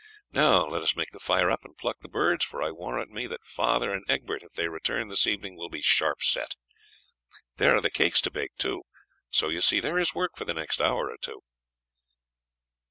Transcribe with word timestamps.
Now 0.31 0.65
let 0.65 0.81
us 0.81 0.95
make 0.95 1.11
the 1.11 1.19
fire 1.19 1.51
up 1.51 1.63
and 1.63 1.77
pluck 1.77 1.99
the 1.99 2.07
birds, 2.09 2.43
for 2.43 2.63
I 2.63 2.71
warrant 2.71 3.11
me 3.11 3.27
that 3.27 3.45
father 3.45 3.93
and 3.93 4.03
Egbert, 4.09 4.41
if 4.41 4.53
they 4.53 4.67
return 4.67 5.09
this 5.09 5.27
evening, 5.27 5.55
will 5.55 5.69
be 5.69 5.79
sharp 5.83 6.23
set. 6.23 6.55
There 7.57 7.75
are 7.77 7.81
the 7.81 7.91
cakes 7.91 8.19
to 8.21 8.31
bake 8.31 8.55
too, 8.57 8.81
so 9.29 9.49
you 9.49 9.61
see 9.61 9.79
there 9.79 9.99
is 9.99 10.15
work 10.15 10.31
for 10.35 10.45
the 10.45 10.55
next 10.55 10.81
hour 10.81 11.11
or 11.11 11.17
two." 11.21 11.43